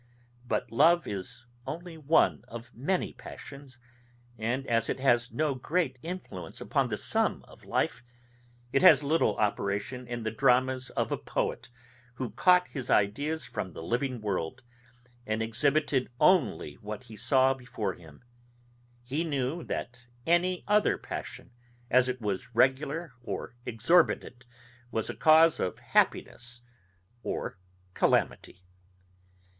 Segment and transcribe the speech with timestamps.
[0.47, 3.77] But love is only one of many passions;
[4.35, 8.03] and as it has no great influence upon the sum of life,
[8.73, 11.69] it has little operation in the dramas of a poet,
[12.15, 14.63] who caught his ideas from the living world,
[15.27, 18.23] and exhibited only what he saw before him.
[19.03, 21.51] He knew, that any other passion,
[21.91, 24.45] as it was regular or exorbitant,
[24.89, 26.63] was a cause of happiness
[27.21, 27.59] or
[27.93, 28.63] calamity.